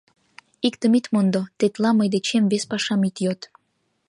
—Иктым 0.67 0.93
ит 0.99 1.05
мондо: 1.13 1.41
тетла 1.57 1.89
мый 1.97 2.09
дечем 2.13 2.43
вес 2.51 2.63
пашам 2.69 3.01
ит 3.07 3.15
йод. 3.23 3.41